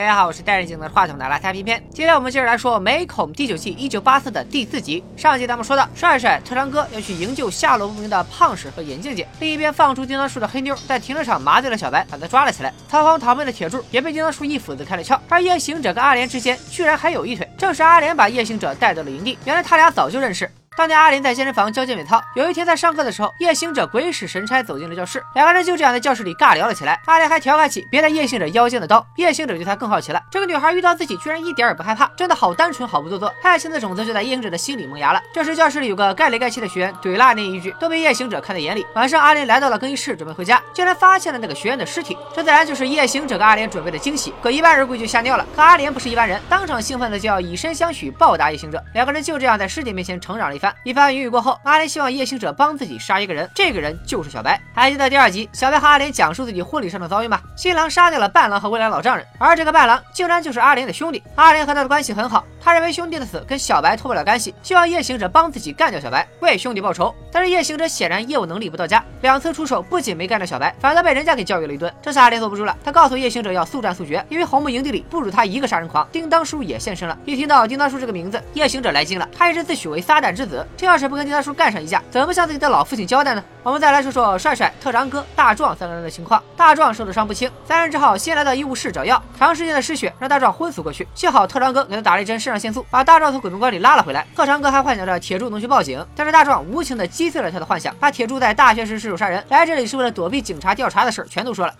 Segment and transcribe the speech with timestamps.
[0.00, 1.84] 大家好，我是戴着镜的话筒的拉擦片片。
[1.90, 5.04] 今天我们接着来说《美恐》第九季一九八四的第四集。
[5.14, 9.28] 上集咱们说到，帅帅、特长哥要去营救下落不明的胖婶和眼镜姐。
[9.40, 12.72] 另一边放出叮当叔的黑妞，在停车场麻醉了小白，把他抓了起来。
[12.88, 15.20] 仓皇逃命的铁柱也被叮当叔一斧子开了窍。
[15.28, 19.36] 而夜行者跟阿莲之间居然还有一腿，正是阿莲把夜行者带到了营地。
[19.44, 20.50] 原来他俩早就认识。
[20.80, 26.98] 当年阿林在健身房教健美操，有一天在上课的时候，夜行者鬼使神差走进了教室，两个人就这样在教室里尬聊了起来。
[27.04, 30.22] 阿林还调侃起别带夜行者腰间的刀，夜行者对他更好奇了。
[30.30, 33.30] 这个女孩遇到自己居然一点也不害怕，真的好单纯，好不做作。
[33.42, 35.20] 爱情的种子就在夜行者的心里萌芽了。
[35.34, 38.86] 这时教室里有个盖里盖气的学员怼了阿林一句，都被夜行者看在眼里。
[38.94, 42.16] 晚上阿林来到了更衣室准备回家，竟然发现了那个学员的尸体。
[42.34, 44.32] 这自然就是夜行者给阿莲准备的惊喜。
[44.42, 48.82] 可一般人估计就吓尿了，可阿莲不是一般人，当场兴奋的就要以身相许报答夜行者。
[48.94, 50.74] 两个人就这样在尸体面前成长了一一番。
[50.84, 51.40] 一番云雨过。
[51.40, 54.60] 后，阿莲希望夜行者帮自己杀一个人，这个人就是小白。
[54.74, 57.40] 还记得第二集，小白和阿莲讲述自己婚礼上的遭遇吗？
[57.56, 61.22] 新郎杀掉了伴郎和未来老丈人，而这个伴郎竟然就是阿莲的兄弟。
[61.34, 67.14] 阿莲和他的关系很好，他认为兄弟的死跟小白脱不了干系，希望夜行者帮自己干掉小白，为兄弟报仇。
[67.32, 71.90] 但是夜行者显然业务能力不到家，两次出手不仅没干掉小白，反倒被人家给教育了一顿。
[72.02, 77.16] 这次阿莲坐不住了，他告诉夜行者要速战速决，因为红木营地里不止他一个杀人狂，叮当叔也现身了。
[77.24, 82.02] 一听到叮当叔这个名字，夜行者来劲了，他一直自诩为撒旦之子，这要是不跟丁大叔干上一架。
[82.10, 83.44] 怎么向自己的老父亲交代呢？
[83.62, 86.42] 我们再来说说帅帅、特长哥、大壮三个人的情况。
[86.56, 89.22] 大壮受的伤不轻，三人只好先来到医务室找药。
[89.38, 94.26] 长时间的失血让大壮昏死过去，幸好特长哥给他打了一针肾上腺素，把大壮从鬼门关里拉了回来。
[94.34, 101.74] 特长哥还幻想着铁柱能去报警，但是大壮无情的击碎了他的幻想，把铁柱在大学时失手杀人，来这里是为了躲避警察调查的事全都说了。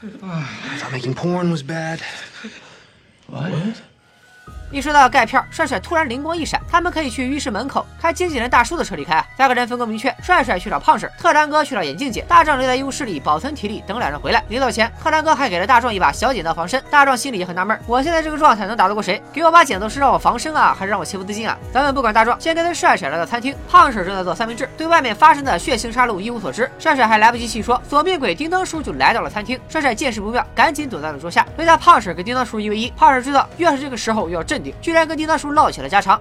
[4.72, 9.26] 一说到钙片，帅帅突然灵光一闪，他们可以去浴室门口开经纪人大叔的车离开啊！
[9.36, 14.44] 三个人分工明确，帅帅去找胖婶，特长哥去找眼镜姐，大壮留在医务室里保存体力，等两人回来。
[14.48, 16.80] 临走前，特长哥还给了大壮一把小剪刀防身。
[16.88, 19.20] 大壮心里也很纳闷，我现在这个状态能打得过谁？
[19.32, 21.58] 给我把剪刀是让我防身啊，还是让我切腹自尽啊？
[21.72, 26.70] 咱们不管大壮，先跟随帅帅来到餐厅，胖婶正在做三明治，对外面发生的血腥杀戮一无所知。
[26.78, 29.58] 帅帅还来不及细说，索命鬼叮当叔就来到了餐厅。
[29.69, 32.91] 帅帅见势不妙，赶紧躲在了桌下，留下胖婶跟叮当叔一 v 一。
[32.97, 35.38] 胖婶知道越是这个时候越要镇居然跟叮当。
[35.38, 36.21] 叔唠起了家常，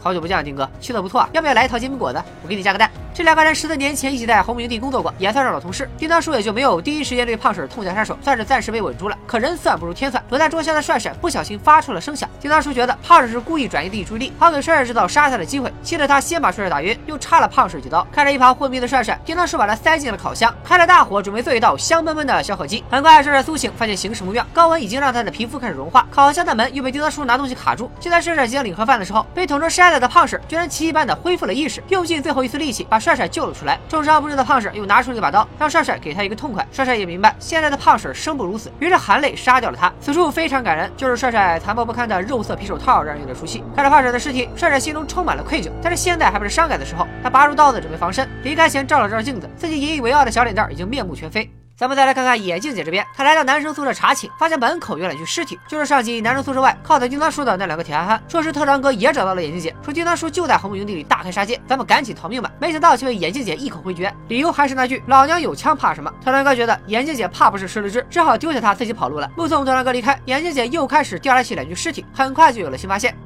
[0.00, 2.22] 好久不见啊，丁哥，气色不错，要不要来一套煎饼果子？
[2.42, 2.88] 我给你加个蛋。
[3.20, 5.86] 这两个人十四年前一起在红木营地工作过，也算是老同事。
[5.98, 9.18] 叮当叔也就没有第一时间对胖婶痛下杀手，算是暂时被稳住了。
[9.26, 12.26] 可人算不如天算，躲在桌下的帅帅不小心发出了声响。
[12.40, 18.06] 叮当叔觉得胖婶是故意转移自己注意力，好给帅帅制造杀他的机会，气得他先把帅帅打晕，又插了胖婶几刀。
[18.10, 22.82] 看着一旁昏迷的帅帅，叮当叔把他塞进了烤箱，开了大火，准备做一道香喷喷的小烤鸡。
[22.90, 27.90] 很快，帅帅苏醒，发现形势不妙，高温已经让他的皮肤开始融化，烤箱的门又被叮当叔拿东西卡住。
[28.00, 33.76] 就在帅帅即将领盒饭的时候，被捅成筛子的胖婶居然奇迹般的恢复了意识，用尽最后一丝力气把帅帅帅救了出来。
[33.88, 36.64] 重伤不治的胖婶又拿出了一把刀，让帅帅给他一个痛快。
[36.70, 39.92] 帅帅也明白现在的胖婶生不如死，于是含泪杀掉了他。
[40.00, 43.64] 此处非常感人，就是帅帅残破不堪的肉色皮手套，让人有点熟悉。
[43.74, 45.70] 看着胖婶的尸体，帅帅心中充满了愧疚。
[45.82, 51.59] 但是现在还不是伤感的时候，他拔出刀子准备防身，离开前照了照镜子，自己引以为傲的小脸蛋已经面目全非。
[51.80, 58.22] 咱们再来看看眼镜姐这边，她来到男生宿舍查寝，发现门口有两具尸体，就是上集男生宿舍外靠在叮当叔的那两个铁憨憨。
[58.28, 62.52] 说是特长哥也找到了眼镜姐，说叮当叔就在红木营地里大开杀戒，咱们赶紧逃命吧。
[62.60, 66.12] 没想到却被眼镜姐一口回绝，理由还是那句老娘有枪怕什么？
[66.22, 69.30] 特长哥觉得眼镜姐怕不是失了智，只好丢下他自己跑路了。
[69.34, 73.16] 目送特长哥离开，眼镜姐又开始调查起两具尸体，很快就有了新发现。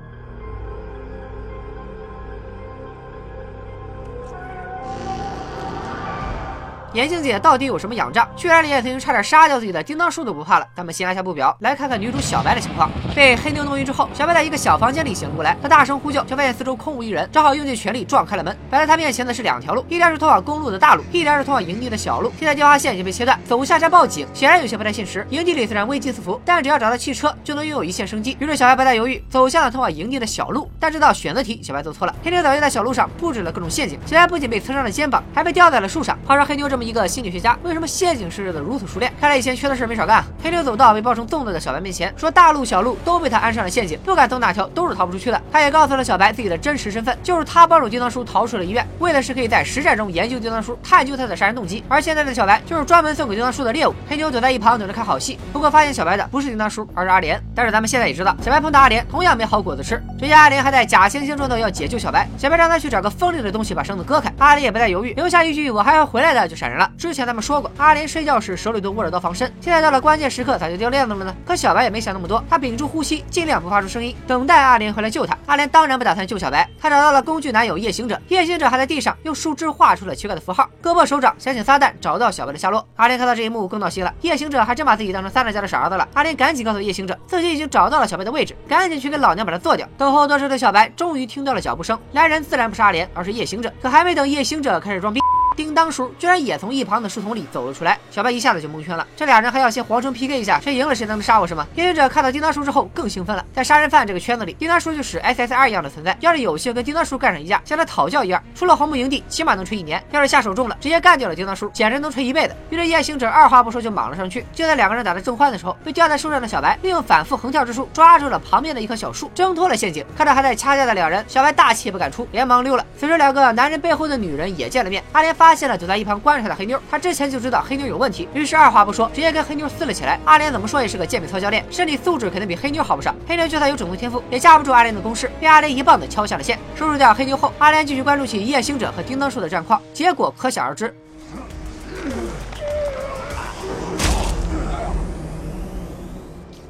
[6.94, 8.28] 眼镜姐到底有什么仰仗？
[8.36, 10.66] 居然连曾经差点杀掉自己的叮当叔都不怕了。
[10.76, 12.88] 咱们先按下不表，来看看女主小白的情况。
[13.16, 15.56] 被黑妞弄晕之后，小白在一个小房间里醒了过来。
[15.60, 18.56] 她大声呼救，却发现四周空无一人，只好用尽全力撞开了门。
[18.70, 22.32] 摆在她面前的是两条路，一条是通往公路的大路，一条是通往营地的小路。
[22.38, 25.26] 现在电话线已经被切断，走下山报警显然有些不太现实。
[25.30, 28.36] 营地里虽然危机四伏，但只要找到汽车，就能拥有一线生机。
[28.38, 30.70] 于是小白不再犹豫，走向了通往营地的小路。
[30.78, 32.14] 但这道选择题，小白做错了。
[32.22, 36.16] 黑妞早就在小路上布置了各种陷阱，小白不仅被刺伤了肩膀，还被吊在了树上。
[36.24, 37.58] 话说黑妞这么一个心理学家。
[37.62, 39.12] 为什么陷阱设置的如此熟练？
[39.20, 40.22] 看来以前缺的事没少干。
[40.42, 45.40] 黑牛走到被包成粽子的小白面前，说大路小路都被他安上了陷阱，不管走哪条都是逃不出去的。
[45.50, 51.82] 他也告诉了小白自己的真实身份，就是他帮助叮当叔逃出了医院，为的是可以在实战中研究叮当叔，探究他的杀人动机。
[51.88, 53.94] 而现在的小白就是专门送给叮当叔的猎物。
[54.08, 57.40] 黑牛躲在一旁等着看好戏，不过发现小白的不是叮当叔，而是阿莲。
[57.54, 60.02] 但是咱们现在也知道，小白碰到阿莲同样没好果子吃。
[60.18, 64.32] 这下阿莲还在假惺惺中的要解救小白，小白让他去找个锋利的东西把绳子割开。
[64.38, 66.73] 阿莲也不再犹豫，留下一句“我还要回来的”就闪人。
[66.74, 66.90] 人了。
[66.98, 71.34] 之前咱们说过，阿莲睡觉时手里都握着刀防身，现在到了关键时刻咋就掉链子了呢？
[71.46, 75.36] 可小白也没想那么多，他屏住呼吸，尽量不发出声音，等待阿莲回来救他。
[75.46, 82.86] 阿莲当然不打算救小白，他找到了工具男友夜行者，夜行者还在地上用树枝画出了奇怪的符号，胳膊手掌想请撒旦找到小白的下落。
[82.96, 86.08] 阿莲看到这一幕更闹心了，夜行者还真把自己当成撒旦家的傻儿子了。
[86.14, 89.86] 阿莲赶紧告诉夜行者，自己已经找到了小白的位置，赶紧去给老娘把他做掉。
[89.96, 93.72] 等候多时的小白终于听到了脚步声，来人自然不是阿莲，而是夜行者。
[93.82, 95.23] 可还没等夜行者开始装逼。
[95.56, 99.06] 叮当叔居然也从一旁的树丛里走了出来，小白一下子就蒙圈了。
[99.16, 101.66] 这俩人还要先皇城 PK 一下，谁赢了谁能杀我是吗？
[101.74, 106.16] 夜行者看到叮当叔之后更兴奋了，在杀人犯这个圈子里，叮当叔就是 SSR 一样的存在。
[106.20, 110.02] 要是有幸跟叮当叔干上一架，向他讨教一二，出了红木营地起码能吹一年。
[110.10, 112.54] 要是下手重了，直接干掉了叮当叔，简直能吹一辈子。
[112.70, 114.44] 于是夜行者二话不说就莽了上去。
[114.52, 120.04] 就在两个人打得正欢的时候，被吊在树上的小白利用反复横跳之术抓住了旁边的一棵小树，挣脱了陷阱。
[120.16, 122.84] 看着还在掐架的两人，小白大气也不敢出，连忙溜了。
[122.98, 126.18] 此时两个男人背后的女人也见了面，阿莲发发现了躲在一旁。
[126.18, 130.18] 观察的黑妞，他之前就知道黑妞有问题，于是二话不说，直接跟黑妞撕了起来。
[130.24, 133.14] 阿莲怎么说也是个健美操教练，身体素质肯定比黑妞好不少。
[133.28, 136.58] 黑妞就算有整容天赋，也架不住阿莲的攻势，被阿莲一棒子敲下了线。
[136.74, 140.94] 收拾掉黑妞后，阿莲继续关注起夜行者和叮当树的战况，结果可想而知。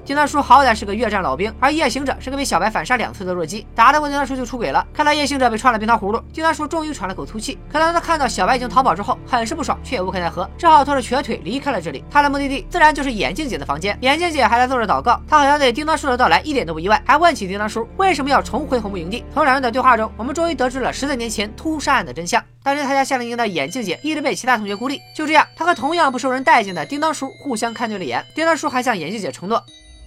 [0.05, 4.87] 叮当叔好歹是个越战老兵，而夜行者是个被小白反杀两次的弱鸡，打得过叮当叔就出轨了。
[4.93, 7.59] 看到夜行者被串了冰糖葫芦，叮当叔终于喘了口粗气。
[7.73, 12.05] 可当他看到小白已经逃跑之后，很是不爽，却也无可奈何，只好拖着瘸腿离开了这里。
[12.11, 13.97] 他的目的地自然就是眼镜姐的房间。
[14.03, 19.25] 眼镜姐还在做着祷告，她好像对叮当叔的到来一点都不意外，还问起叮当叔为什么要重回红木营地。
[19.33, 22.45] 从两人的对话中，我们终于得知了十四年前屠杀案的真相。
[22.63, 28.23] 当年他家夏令营的眼镜姐一直被其他同学孤立，就这样，他和同样不受人待见的叮当叔互相看对了眼。
[28.35, 29.63] 叮当叔还向眼镜姐承诺。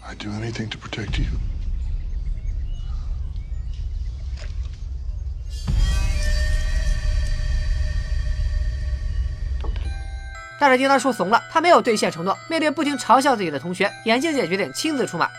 [0.09, 1.25] I do anything to protect you.
[10.59, 12.37] 但是叮当叔怂了，他没有兑现承诺。
[12.49, 15.29] 面对不停嘲笑自己的同学，眼镜姐决定亲自出马。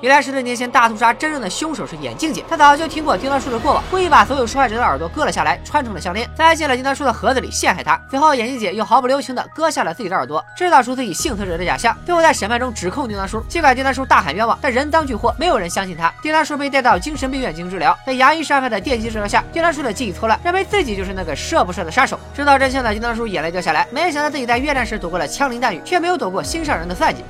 [0.00, 8.00] 原来十四年前大屠杀真正的凶手是眼镜姐，她早就听过叮当叔的过往，故意把所有受害者的耳朵割了下来，穿成了项链，塞进了叮当叔的盒子里陷害他。
[8.08, 13.40] 随后眼镜姐又毫不留情的割下了自己的耳朵，制造出自己幸存者的假象，最后在审判中指控叮当叔。
[13.48, 16.12] 尽管叮当叔大喊冤枉，但人赃俱获，没有人相信他。
[16.22, 22.20] 叮当叔被带到精神病院进行治疗，在牙医安排的电击治疗下，叮当叔的记忆错乱，认为自己就是那个射不射的杀手。
[22.32, 27.24] 知道真相的叮当叔眼泪掉下来，没想到自己在越战时躲过了枪林弹雨，却没有躲过心上人的算计。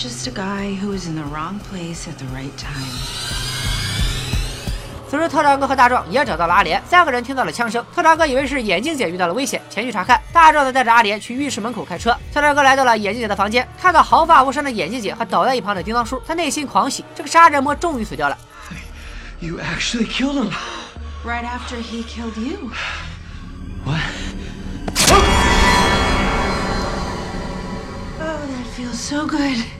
[0.00, 3.49] Just a guy who was in the wrong place at the right time.
[5.10, 7.84] 此时，特长哥和大壮也找到了阿莲，三个人听到了枪声。
[7.92, 10.22] 特长哥以为是眼镜姐遇到了危险，前去查看。
[10.32, 12.16] 大壮则带着阿莲去浴室门口开车。
[12.32, 18.38] 特长哥来到了眼镜姐的房间，看到毫发无伤的眼镜姐和倒在一旁的叮当叔，他内心狂喜，这个杀人魔终于死掉了。
[19.40, 20.52] You actually killed him
[21.24, 22.70] right after he killed you.
[23.84, 23.98] What?
[28.20, 29.79] Oh, that feels so good.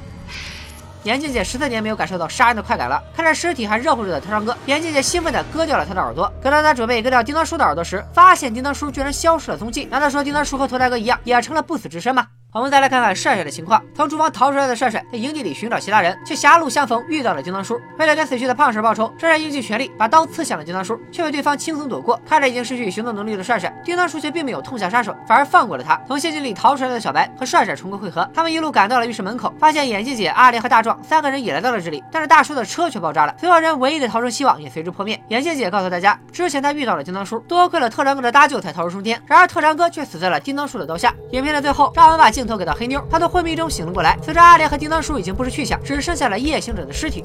[1.04, 6.30] 眼镜姐十四年没有感受到杀人的快感了，看着尸体还热乎着的特长哥，眼镜姐兴奋地割掉了他的耳朵。
[6.42, 9.86] 可当她准备割掉叮当叔的耳朵时，发现叮当叔居然消失了踪迹。
[9.86, 12.26] 难道说叮当叔和头大哥一样，也成了不死之身吗？
[12.52, 13.80] 我们再来看看帅帅的情况。
[13.94, 17.80] 从厨房逃出来的帅帅，在营地里寻找其他人，却狭路相逢遇到了叮当叔。
[17.96, 22.20] 为了跟死去的胖婶报仇，帅帅用尽全力把刀刺向了叮当叔，却被对方轻松躲过。
[22.26, 25.96] 看着已经失去行动能力的帅帅，叮当叔却并没有痛下杀手，反而放过了他。
[26.08, 35.22] 从陷阱里逃出来的小白和帅帅重归会合，他们一路赶到了浴室门口，发现眼镜姐、阿莲和大壮三个人也来到了这里，但是大叔的车却爆炸了，所有人唯一的逃生希望也随之破灭。
[35.28, 41.14] 眼镜姐告诉大家，之前她遇到了叮当叔，多亏了特长哥的搭救才逃出生天，然而特长哥却死在了叮当叔的刀下。
[41.30, 43.04] 影片的最后，让我们把镜头给到黑妞。
[43.10, 47.22] 她从昏迷中醒了过来，此时阿莲和叮当叔已经不知去向，只剩下了夜行者的尸体。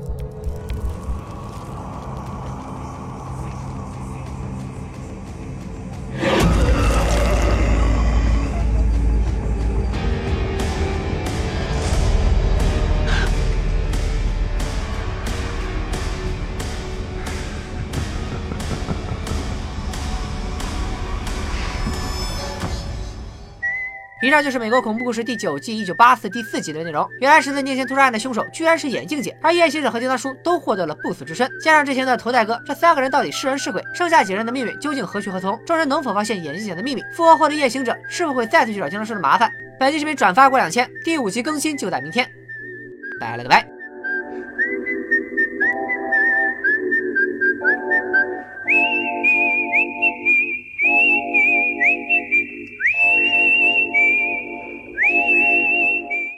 [24.22, 27.07] 以上就是美国恐怖故事第九季一九八四第四集的内容。
[27.19, 31.50] 原来十四年前屠杀案的凶手居然是眼镜姐而夜行者和叮当叔都获得了不死之身。
[31.62, 35.60] 加上之前的头戴哥这三个人到底是人是鬼剩下几人的命运究竟何去何从？
[35.65, 37.03] 众人能否发现眼镜姐的秘密？
[37.13, 39.51] 复活后的夜行者是否会再次去找叮当叔的麻烦？
[39.77, 42.25] 本期视频转发过两千第五集更新就在明天。
[43.19, 43.75] 拜了个拜。